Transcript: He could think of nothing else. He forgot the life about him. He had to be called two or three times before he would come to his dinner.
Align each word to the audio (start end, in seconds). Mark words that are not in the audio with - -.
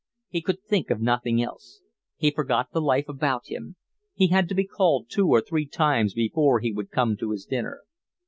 He 0.29 0.41
could 0.41 0.63
think 0.63 0.89
of 0.89 0.99
nothing 0.99 1.43
else. 1.43 1.81
He 2.17 2.31
forgot 2.31 2.71
the 2.71 2.81
life 2.81 3.07
about 3.07 3.49
him. 3.51 3.75
He 4.15 4.29
had 4.29 4.49
to 4.49 4.55
be 4.55 4.65
called 4.65 5.11
two 5.11 5.27
or 5.27 5.41
three 5.41 5.67
times 5.67 6.15
before 6.15 6.59
he 6.59 6.73
would 6.73 6.89
come 6.89 7.15
to 7.17 7.29
his 7.29 7.45
dinner. 7.45 7.81